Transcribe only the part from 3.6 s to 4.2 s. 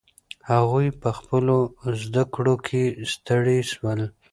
سول.